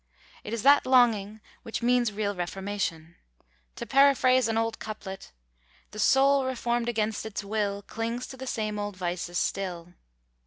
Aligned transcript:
It 0.43 0.51
is 0.51 0.63
that 0.63 0.87
longing 0.87 1.41
which 1.61 1.83
means 1.83 2.11
real 2.11 2.33
reformation. 2.33 3.17
To 3.75 3.85
paraphrase 3.85 4.47
an 4.47 4.57
old 4.57 4.79
couplet 4.79 5.31
The 5.91 5.99
soul 5.99 6.43
reformed 6.43 6.89
against 6.89 7.23
its 7.23 7.43
will 7.43 7.83
Clings 7.83 8.25
to 8.29 8.37
the 8.37 8.47
same 8.47 8.79
old 8.79 8.97
vices 8.97 9.37
still. 9.37 9.93